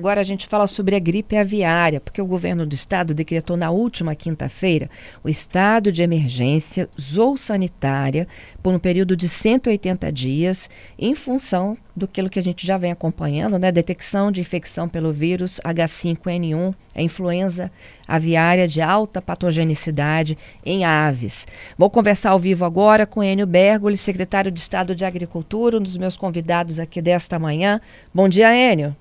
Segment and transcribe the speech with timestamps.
[0.00, 3.70] Agora a gente fala sobre a gripe aviária, porque o governo do estado decretou na
[3.70, 4.88] última quinta-feira
[5.22, 8.26] o estado de emergência zoossanitária
[8.62, 13.58] por um período de 180 dias, em função do que a gente já vem acompanhando,
[13.58, 13.70] né?
[13.70, 17.70] Detecção de infecção pelo vírus H5N1, a influenza
[18.08, 21.46] aviária de alta patogenicidade em aves.
[21.76, 25.98] Vou conversar ao vivo agora com Enio Bergoli, secretário de Estado de Agricultura, um dos
[25.98, 27.82] meus convidados aqui desta manhã.
[28.14, 28.96] Bom dia, Enio.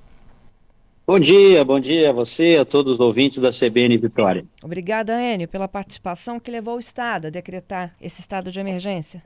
[1.10, 4.46] Bom dia, bom dia a você, a todos os ouvintes da CBN Vitória.
[4.64, 9.24] Obrigada, Enio, pela participação que levou o Estado a decretar esse estado de emergência.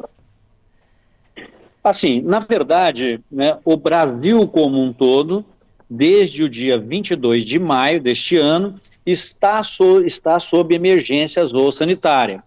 [1.84, 5.44] Assim, na verdade, né, o Brasil como um todo,
[5.90, 8.76] desde o dia 22 de maio deste ano,
[9.06, 12.42] está, so, está sob emergência zoossanitária,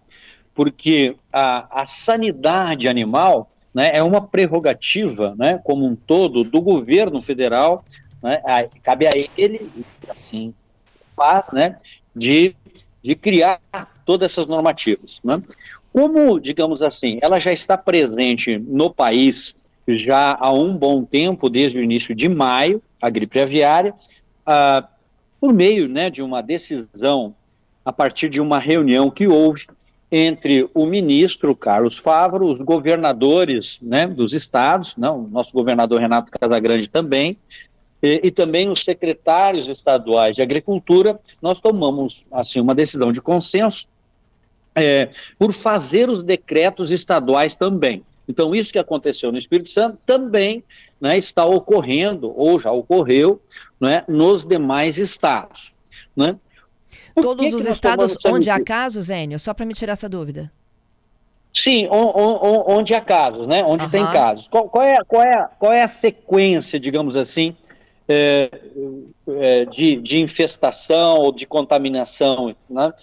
[0.55, 7.21] porque a, a sanidade animal né, é uma prerrogativa, né, como um todo, do governo
[7.21, 7.85] federal,
[8.21, 8.41] né,
[8.83, 9.69] cabe a ele,
[10.09, 10.53] assim,
[11.15, 11.77] faz, né,
[12.15, 12.55] de,
[13.03, 13.59] de criar
[14.05, 15.19] todas essas normativas.
[15.23, 15.41] Né?
[15.91, 19.55] Como, digamos assim, ela já está presente no país
[19.87, 23.93] já há um bom tempo, desde o início de maio, a gripe aviária,
[24.45, 24.85] ah,
[25.39, 27.33] por meio né, de uma decisão,
[27.85, 29.65] a partir de uma reunião que houve
[30.11, 36.87] entre o ministro Carlos Favaro, os governadores né, dos estados, não, nosso governador Renato Casagrande
[36.87, 37.37] também,
[38.01, 43.87] e, e, também os secretários estaduais de agricultura, nós tomamos assim uma decisão de consenso
[44.75, 45.09] é,
[45.39, 48.03] por fazer os decretos estaduais também.
[48.27, 50.63] Então, isso que aconteceu no Espírito Santo também
[50.99, 53.41] né, está ocorrendo, ou já ocorreu,
[53.79, 55.73] né, nos demais estados.
[56.15, 56.35] Né?
[57.15, 60.51] Todos que os que estados onde há casos, Zênio, só para me tirar essa dúvida.
[61.53, 63.63] Sim, on, on, onde há casos, né?
[63.63, 63.89] Onde uhum.
[63.89, 64.47] tem casos.
[64.47, 67.55] Qual, qual, é, qual, é, qual é a sequência, digamos assim,
[68.07, 68.49] é,
[69.27, 72.93] é, de, de infestação ou de contaminação né?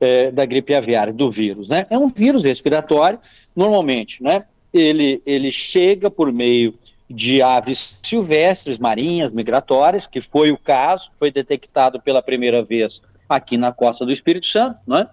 [0.00, 1.86] é, da gripe aviária, do vírus, né?
[1.88, 3.20] É um vírus respiratório,
[3.54, 4.44] normalmente, né?
[4.72, 6.74] Ele, ele chega por meio
[7.08, 13.56] de aves silvestres, marinhas, migratórias, que foi o caso, foi detectado pela primeira vez aqui
[13.56, 15.06] na costa do Espírito Santo, né?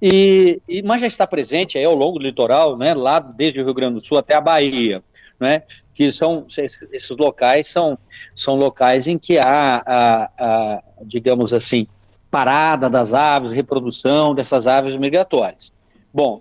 [0.00, 2.94] E, e mas já está presente aí ao longo do litoral, né?
[2.94, 5.02] Lá desde o Rio Grande do Sul até a Bahia,
[5.38, 5.62] né?
[6.00, 7.98] Que são esses locais são
[8.34, 11.86] são locais em que há, a, a digamos assim,
[12.30, 15.74] parada das aves, reprodução dessas aves migratórias.
[16.10, 16.40] Bom,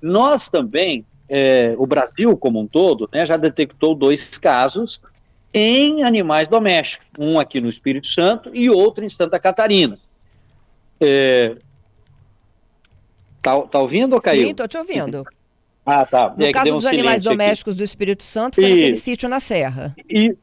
[0.00, 5.02] nós também, é, o Brasil como um todo, né, já detectou dois casos
[5.52, 9.98] em animais domésticos, um aqui no Espírito Santo e outro em Santa Catarina.
[10.98, 11.56] É,
[13.42, 14.46] tá, tá ouvindo ou caiu?
[14.46, 15.24] Sim, estou te ouvindo.
[15.84, 16.34] Ah, tá.
[16.36, 17.78] No é caso dos um animais domésticos aqui.
[17.78, 19.94] do Espírito Santo, foi e, naquele sítio na Serra.
[20.08, 20.36] E,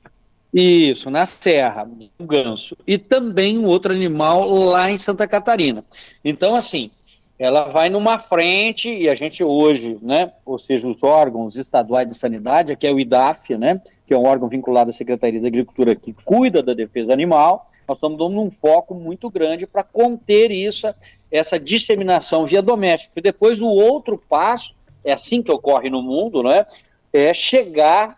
[0.53, 2.77] isso, na Serra, o ganso.
[2.85, 5.83] E também um outro animal lá em Santa Catarina.
[6.23, 6.91] Então, assim,
[7.39, 12.13] ela vai numa frente e a gente hoje, né, ou seja, os órgãos estaduais de
[12.13, 15.95] sanidade, que é o IDAF, né, que é um órgão vinculado à Secretaria da Agricultura
[15.95, 20.93] que cuida da defesa animal, nós estamos dando um foco muito grande para conter isso,
[21.31, 23.13] essa disseminação via doméstica.
[23.15, 26.65] E depois o outro passo, é assim que ocorre no mundo, né,
[27.11, 28.17] é chegar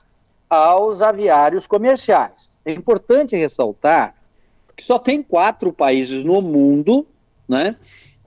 [0.49, 2.53] aos aviários comerciais.
[2.65, 4.15] É importante ressaltar
[4.75, 7.05] que só tem quatro países no mundo
[7.47, 7.75] né,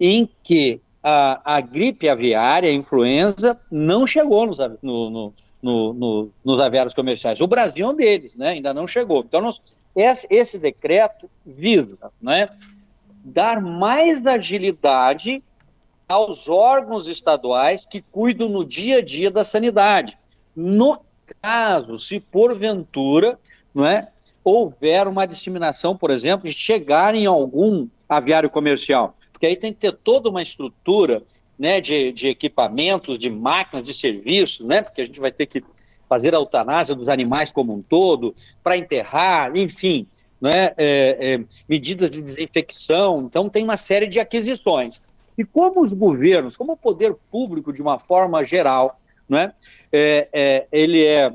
[0.00, 6.61] em que a, a gripe aviária, a influenza, não chegou nos, no, no, no, nos
[6.61, 7.41] aviários comerciais.
[7.41, 9.21] O Brasil é um deles, né, ainda não chegou.
[9.21, 12.49] Então, nós, esse, esse decreto visa né,
[13.25, 15.43] dar mais agilidade
[16.09, 20.17] aos órgãos estaduais que cuidam no dia a dia da sanidade.
[20.55, 21.00] No
[21.43, 23.39] caso, se porventura,
[23.75, 24.09] não é,
[24.45, 29.80] houver uma disseminação, por exemplo, de chegar em algum aviário comercial, porque aí tem que
[29.80, 31.22] ter toda uma estrutura,
[31.59, 35.65] né, de, de equipamentos, de máquinas, de serviços, né, porque a gente vai ter que
[36.09, 40.07] fazer a eutanásia dos animais como um todo, para enterrar, enfim,
[40.41, 43.22] né, é, é, medidas de desinfecção.
[43.22, 45.01] Então, tem uma série de aquisições.
[45.36, 48.98] E como os governos, como o poder público, de uma forma geral,
[49.28, 49.53] né?
[49.92, 51.33] É, é, ele é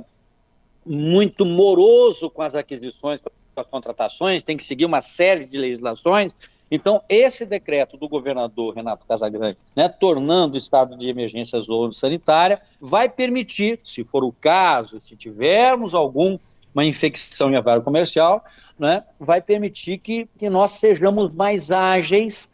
[0.85, 6.35] muito moroso com as aquisições, com as contratações, tem que seguir uma série de legislações.
[6.71, 12.61] Então, esse decreto do governador Renato Casagrande, né, tornando o estado de emergência zona sanitária,
[12.79, 16.39] vai permitir, se for o caso, se tivermos algum
[16.73, 18.43] uma infecção em aviário comercial,
[18.79, 22.47] né, vai permitir que, que nós sejamos mais ágeis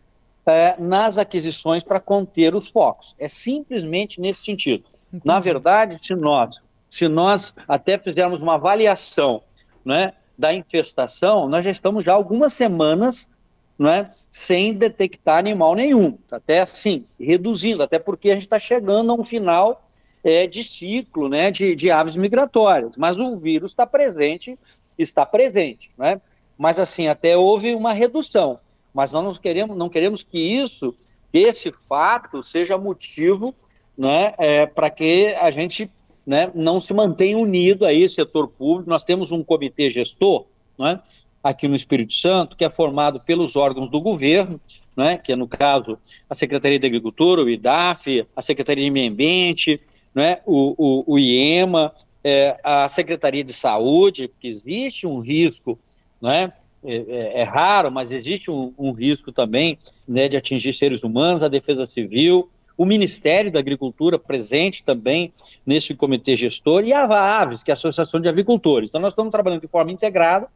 [0.47, 3.15] é, nas aquisições para conter os focos.
[3.19, 4.85] É simplesmente nesse sentido.
[5.09, 5.23] Entendi.
[5.25, 9.41] Na verdade, se nós, se nós até fizermos uma avaliação
[9.83, 13.29] né, da infestação, nós já estamos já algumas semanas
[13.77, 19.15] né, sem detectar animal nenhum, até assim, reduzindo, até porque a gente está chegando a
[19.15, 19.85] um final
[20.23, 24.57] é, de ciclo né, de, de aves migratórias, mas o vírus está presente,
[24.97, 26.19] está presente, né?
[26.57, 28.59] mas assim, até houve uma redução,
[28.93, 30.95] mas nós não queremos, não queremos que isso,
[31.33, 33.53] esse fato, seja motivo
[33.97, 35.89] né, é, para que a gente
[36.25, 40.45] né, não se mantenha unido aí, setor público, nós temos um comitê gestor,
[40.77, 40.99] né,
[41.41, 44.59] aqui no Espírito Santo, que é formado pelos órgãos do governo,
[44.95, 45.97] né, que é, no caso,
[46.29, 49.79] a Secretaria de Agricultura, o IDAF, a Secretaria de Meio Ambiente,
[50.13, 51.93] né, o, o, o IEMA,
[52.23, 55.79] é, a Secretaria de Saúde, que existe um risco,
[56.21, 56.51] né,
[56.87, 61.43] é, é, é raro, mas existe um, um risco também né, de atingir seres humanos,
[61.43, 65.33] a Defesa Civil, o Ministério da Agricultura presente também
[65.65, 67.03] nesse comitê gestor e a
[67.41, 68.89] AVES, que é a Associação de Avicultores.
[68.89, 70.47] Então, nós estamos trabalhando de forma integrada,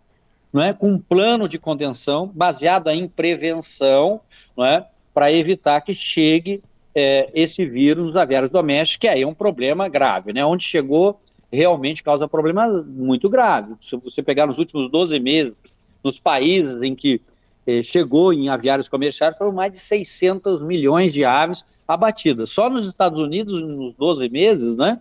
[0.54, 4.22] não é, com um plano de contenção baseado em prevenção,
[4.56, 6.62] não é, para evitar que chegue
[6.94, 10.46] é, esse vírus nos aviários domésticos, que aí é um problema grave, né?
[10.46, 11.20] Onde chegou
[11.52, 13.86] realmente causa problemas muito graves.
[13.86, 15.56] Se você pegar nos últimos 12 meses,
[16.04, 17.22] nos países em que
[17.66, 22.50] eh, chegou em aviários comerciais, foram mais de 600 milhões de aves abatidas.
[22.50, 25.00] Só nos Estados Unidos, nos 12 meses, né?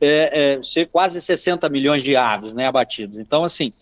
[0.00, 3.16] É, é, quase 60 milhões de aves né, abatidas.
[3.16, 3.72] Então, assim,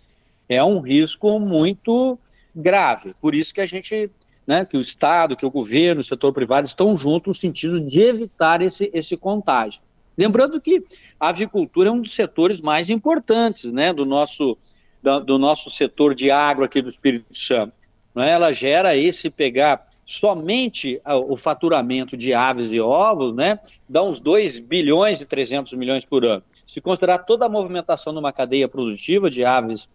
[0.49, 2.19] é um risco muito
[2.55, 3.15] grave.
[3.21, 4.11] Por isso que a gente
[4.47, 8.01] né, que o Estado, que o governo, o setor privado estão juntos no sentido de
[8.01, 9.81] evitar esse, esse contágio.
[10.17, 10.85] Lembrando que
[11.19, 14.59] a avicultura é um dos setores mais importantes né, do, nosso,
[15.03, 17.73] do, do nosso setor de água aqui do Espírito Santo.
[18.15, 18.31] Né?
[18.31, 23.59] Ela gera esse pegar somente o faturamento de aves e ovos, né,
[23.89, 26.43] dá uns 2 bilhões e 300 milhões por ano.
[26.67, 29.89] Se considerar toda a movimentação numa cadeia produtiva de aves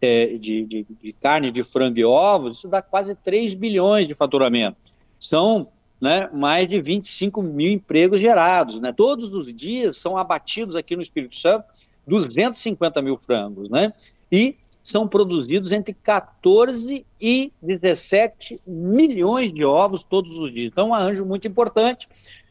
[0.00, 4.14] é, de, de, de, carne de frango e ovos, isso dá quase 3 bilhões de
[4.14, 4.76] faturamento.
[5.18, 5.68] São
[6.00, 8.80] né, mais de 25 mil empregos gerados.
[8.80, 8.92] Né?
[8.92, 11.64] Todos os dias são abatidos aqui no Espírito Santo
[12.06, 13.70] 250 mil frangos.
[13.70, 13.92] Né?
[14.34, 20.72] E são produzidos entre 14 e 17 milhões de ovos todos os dias.
[20.72, 22.08] Então, um arranjo muito importante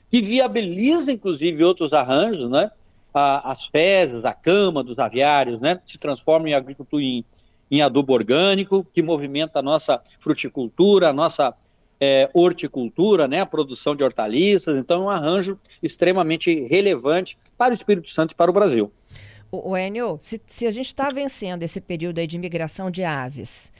[0.09, 2.71] que viabiliza, inclusive, outros arranjos, né?
[3.13, 5.79] as fezes, a cama dos aviários, né?
[5.83, 7.25] Se transformam em agricultura em,
[7.69, 11.53] em adubo orgânico, que movimenta a nossa fruticultura, a nossa
[11.99, 14.77] é, horticultura, né, a produção de hortaliças.
[14.77, 18.89] Então, é um arranjo extremamente relevante para o Espírito Santo e para o Brasil.
[19.55, 23.71] O, Enio, se, se, a gente está vencendo esse período aí de migração de aves,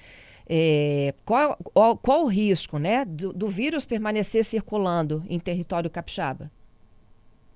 [0.48, 6.52] é, qual, qual, qual, o risco né, do, do, vírus permanecer circulando em território capixaba?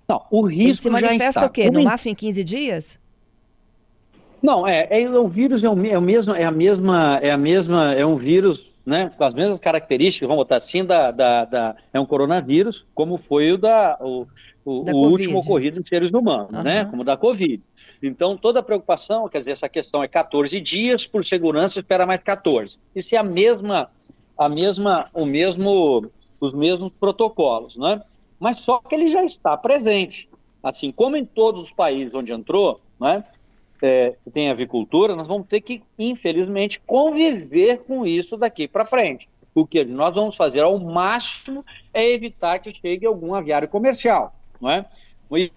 [0.08, 1.70] Não, o risco Ele se manifesta o quê?
[1.70, 3.00] No máximo em 15 dias?
[4.42, 7.38] Não, é, é, o vírus é o, é o mesmo, é a mesma, é a
[7.38, 11.76] mesma, é um vírus, né, com as mesmas características, vamos botar assim, da, da, da
[11.92, 14.26] é um coronavírus, como foi o da, o,
[14.64, 16.64] o, da o último ocorrido em seres humanos, uhum.
[16.64, 17.68] né, como da Covid.
[18.02, 22.24] Então, toda a preocupação, quer dizer, essa questão é 14 dias, por segurança, espera mais
[22.24, 22.80] 14.
[22.96, 23.92] Isso é a mesma,
[24.38, 28.02] a mesma, o mesmo, os mesmos protocolos, né,
[28.40, 30.30] mas só que ele já está presente.
[30.64, 33.22] Assim, como em todos os países onde entrou, né,
[33.82, 39.30] é, que tem avicultura, nós vamos ter que, infelizmente, conviver com isso daqui para frente.
[39.54, 44.70] O que nós vamos fazer ao máximo é evitar que chegue algum aviário comercial, não
[44.70, 44.86] é?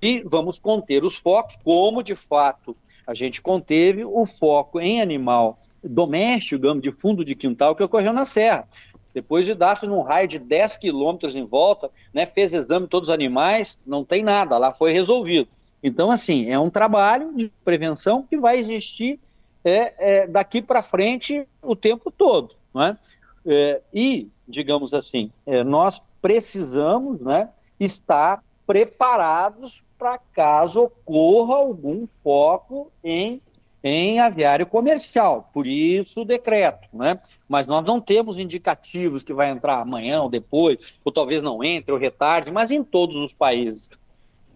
[0.02, 5.58] E vamos conter os focos, como de fato a gente conteve o foco em animal
[5.82, 8.68] doméstico, de fundo de quintal, que ocorreu na Serra.
[9.12, 13.08] Depois de dar num raio de 10 quilômetros em volta, né, fez exame de todos
[13.08, 15.48] os animais, não tem nada, lá foi resolvido.
[15.82, 19.18] Então, assim, é um trabalho de prevenção que vai existir
[19.64, 22.54] é, é daqui para frente o tempo todo.
[22.72, 22.98] Não é?
[23.46, 32.90] é e, digamos assim, é, nós precisamos né, estar preparados para caso ocorra algum foco
[33.04, 33.40] em,
[33.82, 35.50] em aviário comercial.
[35.52, 36.88] Por isso o decreto.
[36.92, 37.18] Né?
[37.48, 41.92] Mas nós não temos indicativos que vai entrar amanhã ou depois, ou talvez não entre
[41.92, 43.90] ou retarde, mas em todos os países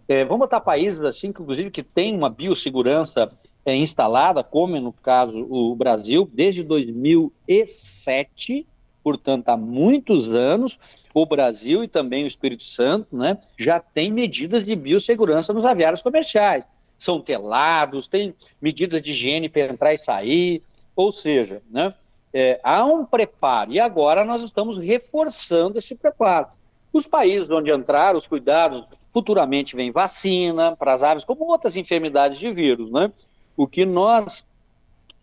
[0.07, 3.27] é, vamos botar países assim, que, inclusive, que tem uma biossegurança
[3.65, 8.67] é, instalada, como no caso o Brasil, desde 2007,
[9.03, 10.77] portanto, há muitos anos,
[11.13, 16.03] o Brasil e também o Espírito Santo né, já tem medidas de biossegurança nos aviários
[16.03, 16.67] comerciais.
[16.97, 20.63] são telados, tem medidas de higiene para entrar e sair,
[20.95, 21.93] ou seja, né,
[22.33, 26.47] é, há um preparo, e agora nós estamos reforçando esse preparo.
[26.93, 32.37] Os países onde entrar, os cuidados, futuramente vem vacina para as aves, como outras enfermidades
[32.37, 33.09] de vírus, né?
[33.55, 34.45] O que nós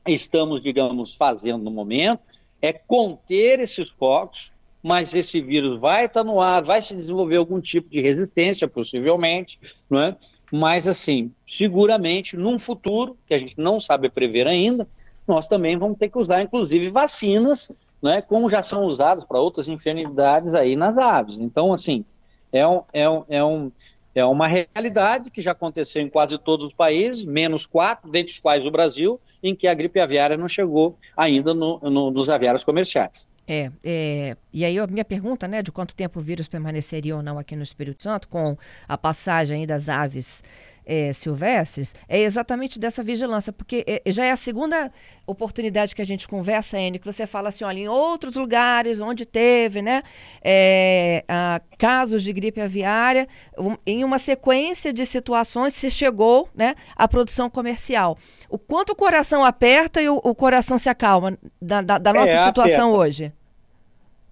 [0.09, 2.23] estamos, digamos, fazendo no momento
[2.63, 4.51] é conter esses focos,
[4.83, 9.61] mas esse vírus vai estar no ar, vai se desenvolver algum tipo de resistência, possivelmente,
[9.91, 10.17] não é?
[10.51, 14.89] Mas, assim, seguramente, num futuro, que a gente não sabe prever ainda,
[15.29, 17.71] nós também vamos ter que usar, inclusive, vacinas,
[18.03, 21.37] né, como já são usadas para outras enfermidades aí nas aves.
[21.39, 22.07] Então, assim,
[22.53, 23.73] é, um, é, um, é, um,
[24.15, 28.39] é uma realidade que já aconteceu em quase todos os países, menos quatro, dentre os
[28.39, 32.63] quais o Brasil, em que a gripe aviária não chegou ainda no, no, nos aviários
[32.63, 33.27] comerciais.
[33.47, 37.23] É, é, e aí a minha pergunta, né, de quanto tempo o vírus permaneceria ou
[37.23, 38.43] não aqui no Espírito Santo, com
[38.89, 40.43] a passagem das aves
[40.85, 44.91] é, silvestres, é exatamente dessa vigilância, porque é, já é a segunda
[45.27, 49.25] oportunidade que a gente conversa, Enio, que você fala assim, olha, em outros lugares onde
[49.25, 50.03] teve, né,
[50.43, 56.75] é, a, casos de gripe aviária, um, em uma sequência de situações se chegou, né,
[56.97, 58.19] à produção comercial.
[58.49, 62.33] O quanto o coração aperta e o, o coração se acalma da, da, da nossa
[62.33, 63.09] é, situação aperta.
[63.09, 63.33] hoje?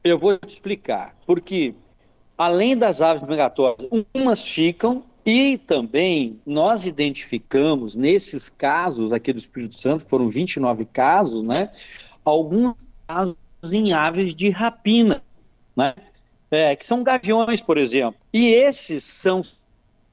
[0.02, 1.14] Eu vou te explicar.
[1.26, 1.74] Porque,
[2.36, 9.80] além das aves migratórias, umas ficam e também nós identificamos nesses casos aqui do Espírito
[9.80, 11.70] Santo, foram 29 casos, né?
[12.24, 12.74] Alguns
[13.06, 13.36] casos
[13.70, 15.22] em aves de rapina,
[15.76, 15.94] né?
[16.50, 18.20] É, que são gaviões, por exemplo.
[18.32, 19.40] E esses são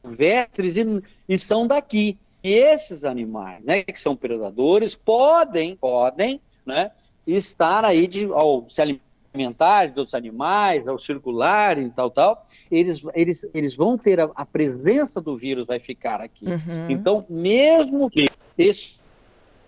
[0.01, 2.15] silvestres e, e são daqui.
[2.43, 6.91] E esses animais, né, que são predadores, podem, podem, né,
[7.25, 13.01] estar aí de, ao se alimentar alimentares outros animais, ao circular e tal, tal, eles,
[13.13, 16.45] eles, eles vão ter a, a presença do vírus, vai ficar aqui.
[16.45, 16.89] Uhum.
[16.89, 18.25] Então, mesmo que
[18.57, 18.97] esse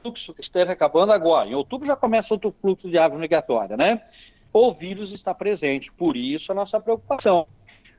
[0.01, 4.01] fluxo que esteja acabando agora, em outubro já começa outro fluxo de ave migratória, né?
[4.51, 7.45] O vírus está presente, por isso a nossa preocupação.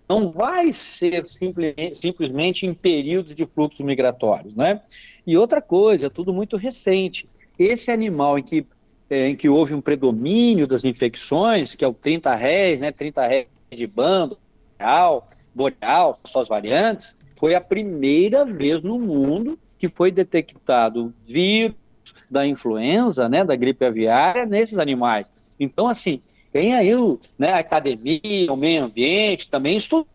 [0.08, 4.80] Não vai ser simplesmente, simplesmente em períodos de fluxos migratórios, né?
[5.24, 7.28] E outra coisa, tudo muito recente.
[7.56, 8.66] Esse animal em que
[9.10, 13.26] é, em que houve um predomínio das infecções, que é o 30 réis, né, 30
[13.26, 14.38] réis de bando,
[14.78, 21.74] boreal, boreal, suas variantes, foi a primeira vez no mundo que foi detectado vírus
[22.30, 25.32] da influenza, né, da gripe aviária nesses animais.
[25.58, 30.06] Então, assim, tem aí o, né, a academia, o meio ambiente, também estudando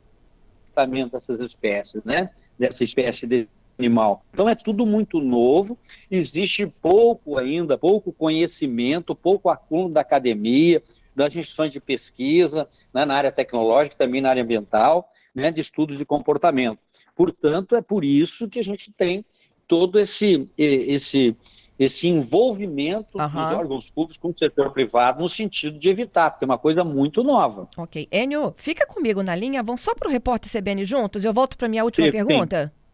[1.12, 4.24] dessas espécies, né, dessa espécie de animal.
[4.34, 5.77] Então é tudo muito novo,
[6.10, 10.82] existe pouco ainda, pouco conhecimento, pouco acúmulo da academia,
[11.15, 15.98] das instituições de pesquisa, né, na área tecnológica, também na área ambiental, né, de estudos
[15.98, 16.79] de comportamento.
[17.15, 19.25] Portanto, é por isso que a gente tem
[19.67, 21.36] todo esse, esse,
[21.79, 23.27] esse envolvimento uhum.
[23.27, 26.84] dos órgãos públicos com o setor privado no sentido de evitar, porque é uma coisa
[26.84, 27.67] muito nova.
[27.77, 28.08] Ok.
[28.12, 31.67] Enio, fica comigo na linha, vamos só para o repórter CBN juntos, eu volto para
[31.67, 32.74] minha última sim, pergunta.
[32.74, 32.85] Sim.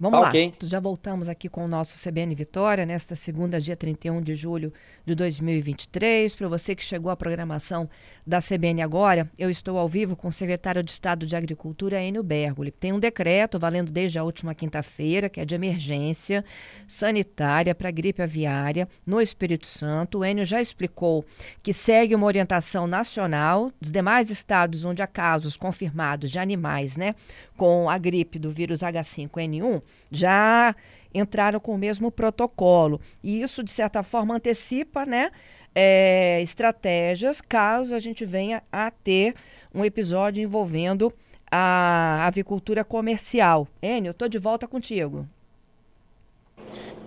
[0.00, 4.22] Vamos tá, lá, já voltamos aqui com o nosso CBN Vitória, nesta segunda, dia 31
[4.22, 4.72] de julho
[5.04, 6.34] de 2023.
[6.34, 7.86] Para você que chegou à programação
[8.26, 12.22] da CBN agora, eu estou ao vivo com o secretário de Estado de Agricultura, Enio
[12.22, 12.70] Bergoli.
[12.70, 16.42] Tem um decreto valendo desde a última quinta-feira, que é de emergência
[16.88, 20.20] sanitária para gripe aviária no Espírito Santo.
[20.20, 21.26] O Enio já explicou
[21.62, 27.14] que segue uma orientação nacional dos demais estados onde há casos confirmados de animais, né,
[27.54, 30.74] com a gripe do vírus H5N1 já
[31.12, 33.00] entraram com o mesmo protocolo.
[33.22, 35.30] E isso, de certa forma, antecipa né,
[35.74, 39.34] é, estratégias caso a gente venha a ter
[39.74, 41.12] um episódio envolvendo
[41.50, 43.66] a avicultura comercial.
[43.82, 45.26] Enio, estou de volta contigo.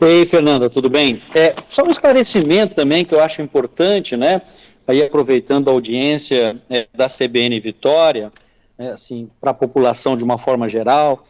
[0.02, 1.22] Ei, Fernanda, tudo bem?
[1.34, 4.42] É, só um esclarecimento também que eu acho importante, né?
[4.86, 8.32] Aí aproveitando a audiência é, da CBN Vitória,
[8.78, 11.24] é, assim, para a população de uma forma geral,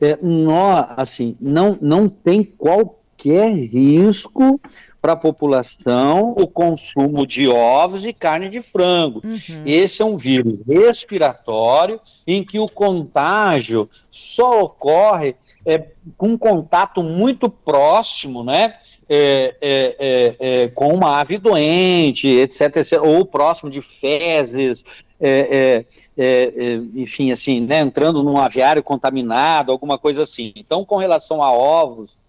[0.00, 4.60] é, nó, assim, não, não tem qualquer risco
[5.00, 9.22] para a população o consumo de ovos e carne de frango.
[9.24, 9.62] Uhum.
[9.64, 17.48] Esse é um vírus respiratório em que o contágio só ocorre é, com contato muito
[17.48, 18.74] próximo, né?
[19.12, 24.84] É, é, é, é com uma ave doente, etc, etc, ou próximo de fezes,
[25.20, 25.84] é,
[26.16, 30.52] é, enfim, assim, né, entrando num aviário contaminado, alguma coisa assim.
[30.54, 32.20] Então, com relação a ovos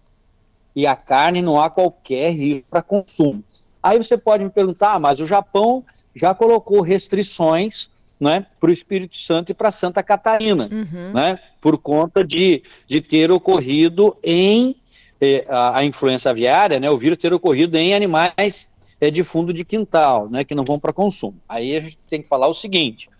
[0.74, 3.44] e a carne, não há qualquer risco para consumo.
[3.82, 7.90] Aí você pode me perguntar, ah, mas o Japão já colocou restrições
[8.22, 11.12] né, para o Espírito Santo e para Santa Catarina, uhum.
[11.12, 14.76] né, por conta de, de ter ocorrido em
[15.20, 19.52] eh, a, a, influenza aviária, né, o vírus ter ocorrido em animais eh, de fundo
[19.52, 21.36] de quintal, né, que não vão para consumo.
[21.48, 23.10] Aí a gente tem que falar o seguinte,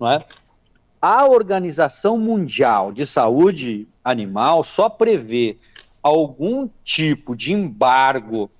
[0.00, 0.24] né,
[1.00, 5.56] a Organização Mundial de Saúde Animal só prevê
[6.02, 8.50] algum tipo de embargo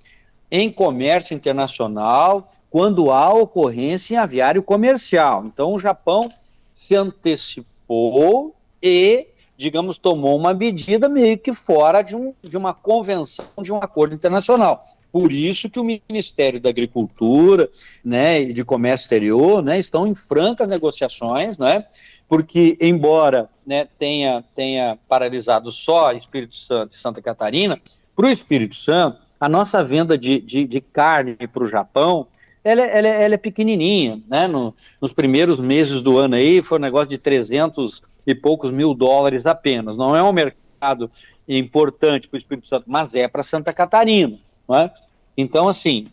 [0.51, 5.45] em comércio internacional quando há ocorrência em aviário comercial.
[5.45, 6.29] Então, o Japão
[6.73, 9.27] se antecipou e,
[9.57, 14.13] digamos, tomou uma medida meio que fora de, um, de uma convenção, de um acordo
[14.13, 14.85] internacional.
[15.11, 17.69] Por isso que o Ministério da Agricultura
[18.05, 21.85] né, e de Comércio Exterior né, estão em francas negociações, né,
[22.29, 27.81] porque, embora né, tenha, tenha paralisado só Espírito Santo e Santa Catarina,
[28.15, 32.27] para o Espírito Santo, a nossa venda de, de, de carne para o Japão
[32.63, 34.45] ela, ela, ela, é pequenininha, né?
[34.45, 38.93] No, nos primeiros meses do ano aí foi um negócio de 300 e poucos mil
[38.93, 39.95] dólares apenas.
[39.95, 41.09] Não é um mercado
[41.47, 44.91] importante para o Espírito Santo, mas é para Santa Catarina, não é?
[45.37, 46.07] Então, assim,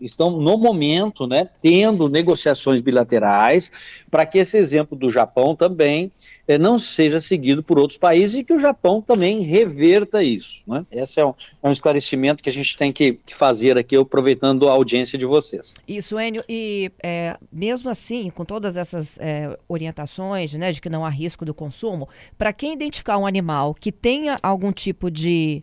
[0.00, 3.70] estão no momento, né, tendo negociações bilaterais
[4.10, 6.10] para que esse exemplo do Japão também
[6.48, 10.62] eh, não seja seguido por outros países e que o Japão também reverta isso.
[10.66, 10.84] Né?
[10.90, 14.68] Esse é um, é um esclarecimento que a gente tem que, que, fazer aqui, aproveitando
[14.68, 15.74] a audiência de vocês.
[15.86, 21.04] Isso, Enio, e é, mesmo assim, com todas essas é, orientações, né, de que não
[21.04, 25.60] há risco do consumo, para quem identificar um animal que tenha algum tipo de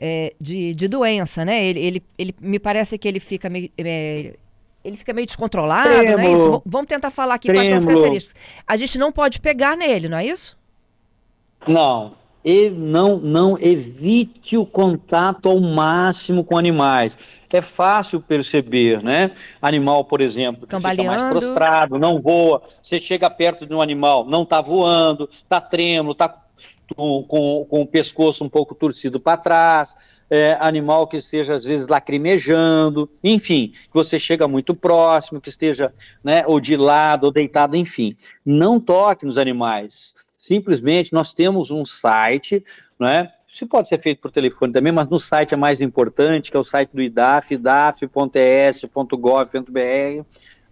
[0.00, 1.62] é, de, de doença, né?
[1.62, 3.70] Ele, ele, ele me parece que ele fica meio.
[3.76, 4.34] É,
[4.82, 6.16] ele fica meio descontrolado, Trêmulo.
[6.16, 6.62] não é isso?
[6.64, 7.68] Vamos tentar falar aqui Trêmulo.
[7.68, 8.42] quais são as características.
[8.66, 10.58] A gente não pode pegar nele, não é isso?
[11.68, 12.14] Não.
[12.44, 17.16] E não, não evite o contato ao máximo com animais.
[17.52, 19.32] É fácil perceber, né?
[19.60, 22.62] Animal, por exemplo, que fica mais prostrado, não voa.
[22.82, 26.28] Você chega perto de um animal, não está voando, está trêmulo, está
[26.96, 29.96] com, com, com o pescoço um pouco torcido para trás,
[30.28, 35.92] é, animal que esteja às vezes lacrimejando, enfim, que você chega muito próximo, que esteja,
[36.22, 38.16] né, ou de lado, ou deitado, enfim.
[38.44, 40.14] Não toque nos animais.
[40.40, 42.64] Simplesmente nós temos um site,
[42.98, 43.30] né?
[43.46, 46.60] Isso pode ser feito por telefone também, mas no site é mais importante, que é
[46.60, 48.10] o site do IDAF, idaf.es.gov.br,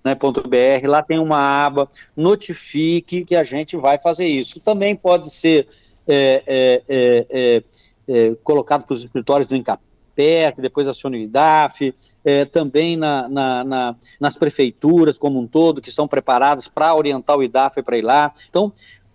[0.02, 4.58] né, .br, lá tem uma aba, notifique que a gente vai fazer isso.
[4.58, 5.68] Também pode ser
[6.06, 7.62] é, é, é,
[8.08, 11.94] é, colocado para os escritórios do Incapé, que depois aciona o IDAF,
[12.50, 17.42] também na, na, na, nas prefeituras como um todo, que estão preparadas para orientar o
[17.42, 18.32] IDAF para ir lá.
[18.48, 18.72] Então,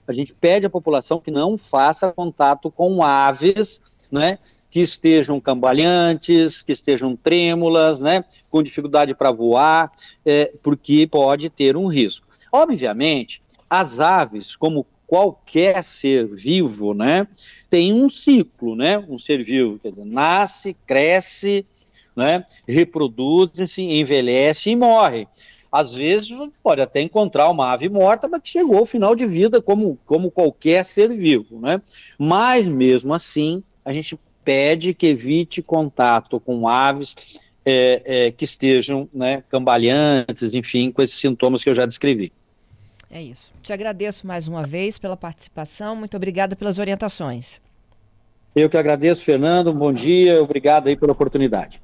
[0.08, 4.38] a gente pede à população que não faça contato com aves, né,
[4.70, 9.92] que estejam cambaleantes, que estejam trêmulas, né, com dificuldade para voar,
[10.26, 12.28] é, porque pode ter um risco.
[12.52, 17.28] Obviamente, as aves, como qualquer ser vivo, né,
[17.70, 21.66] tem um ciclo, né, um ser vivo, quer dizer, nasce, cresce,
[22.16, 25.28] né, reproduz-se, envelhece e morre.
[25.74, 26.30] Às vezes
[26.62, 30.30] pode até encontrar uma ave morta, mas que chegou ao final de vida como, como
[30.30, 31.82] qualquer ser vivo, né?
[32.16, 37.16] Mas mesmo assim, a gente pede que evite contato com aves
[37.66, 42.32] é, é, que estejam né, cambaleantes, enfim, com esses sintomas que eu já descrevi.
[43.10, 43.52] É isso.
[43.64, 45.96] Te agradeço mais uma vez pela participação.
[45.96, 47.60] Muito obrigada pelas orientações.
[48.56, 49.72] Eu que agradeço, Fernando.
[49.72, 50.40] Um bom dia.
[50.40, 51.82] Obrigado aí pela oportunidade.